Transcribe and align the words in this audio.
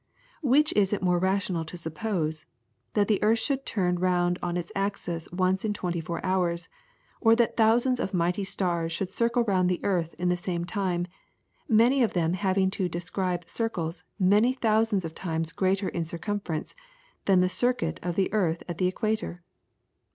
Which 0.41 0.73
is 0.73 0.93
it 0.93 1.03
more 1.03 1.19
rational 1.19 1.63
to 1.65 1.77
suppose, 1.77 2.47
that 2.95 3.07
the 3.07 3.21
earth 3.21 3.37
should 3.37 3.67
turn 3.67 3.99
round 3.99 4.39
on 4.41 4.57
its 4.57 4.71
axis 4.75 5.31
once 5.31 5.63
in 5.63 5.73
twenty 5.75 6.01
four 6.01 6.25
hours, 6.25 6.69
or 7.19 7.35
that 7.35 7.55
thousands 7.55 7.99
of 7.99 8.11
mighty 8.11 8.43
stars 8.43 8.91
should 8.91 9.11
circle 9.13 9.43
round 9.43 9.69
the 9.69 9.79
earth 9.85 10.15
in 10.17 10.29
the 10.29 10.35
same 10.35 10.65
time, 10.65 11.05
many 11.69 12.01
of 12.01 12.13
them 12.13 12.33
having 12.33 12.71
to 12.71 12.89
describe 12.89 13.47
circles 13.47 14.03
many 14.17 14.53
thousands 14.53 15.05
of 15.05 15.13
times 15.13 15.51
greater 15.51 15.87
in 15.89 16.03
circumference 16.03 16.73
than 17.25 17.41
the 17.41 17.47
circuit 17.47 17.99
of 18.01 18.15
the 18.15 18.33
earth 18.33 18.63
at 18.67 18.79
the 18.79 18.87
equator? 18.87 19.43